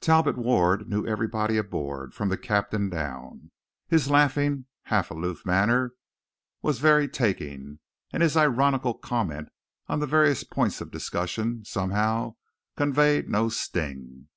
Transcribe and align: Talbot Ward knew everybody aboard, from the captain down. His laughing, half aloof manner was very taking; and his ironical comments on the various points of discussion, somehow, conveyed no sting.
Talbot 0.00 0.36
Ward 0.38 0.88
knew 0.88 1.04
everybody 1.08 1.56
aboard, 1.56 2.14
from 2.14 2.28
the 2.28 2.36
captain 2.38 2.88
down. 2.88 3.50
His 3.88 4.08
laughing, 4.08 4.66
half 4.82 5.10
aloof 5.10 5.44
manner 5.44 5.94
was 6.62 6.78
very 6.78 7.08
taking; 7.08 7.80
and 8.12 8.22
his 8.22 8.36
ironical 8.36 8.94
comments 8.94 9.50
on 9.88 9.98
the 9.98 10.06
various 10.06 10.44
points 10.44 10.80
of 10.80 10.92
discussion, 10.92 11.64
somehow, 11.64 12.36
conveyed 12.76 13.28
no 13.28 13.48
sting. 13.48 14.28